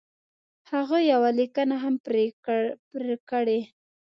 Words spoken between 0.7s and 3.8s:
هغه یوه لیکنه هم پر کړې.